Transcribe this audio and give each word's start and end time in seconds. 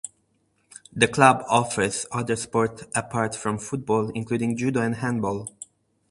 The 0.91 1.07
club 1.07 1.43
offers 1.47 2.07
other 2.11 2.35
sports 2.35 2.85
apart 2.95 3.35
from 3.35 3.59
football, 3.59 4.09
including 4.15 4.57
judo 4.57 4.81
and 4.81 4.95
handball. 4.95 5.55